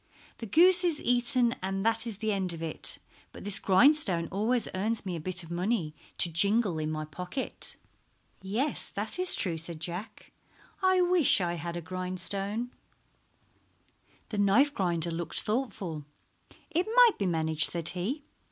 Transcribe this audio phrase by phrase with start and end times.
[0.39, 2.97] The goose is eaten and that is the end of it,
[3.31, 7.75] but this grindstone always earns me a bit of money to jingle in my pocket."
[8.41, 10.31] "Yes, that is true," said Jack.
[10.81, 12.71] "I wish I had a grindstone."
[14.29, 16.05] The knife grinder looked thoughtful.
[16.71, 18.23] "It might be managed," said he.